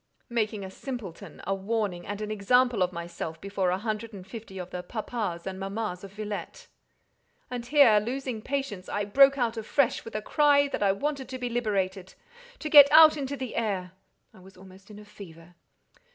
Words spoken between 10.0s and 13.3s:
with a cry that I wanted to be liberated—to get out